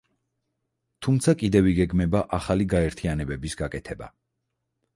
თუმცა 1.07 1.35
კიდევ 1.41 1.69
იგეგმება 1.73 2.23
ახლი 2.39 2.67
გაერთიანებების 2.73 3.57
გაკეთება. 3.63 4.13